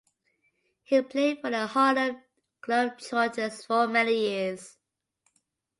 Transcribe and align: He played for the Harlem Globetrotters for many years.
He 0.81 0.99
played 1.03 1.41
for 1.41 1.51
the 1.51 1.67
Harlem 1.67 2.23
Globetrotters 2.63 3.63
for 3.63 3.87
many 3.87 4.13
years. 4.19 4.75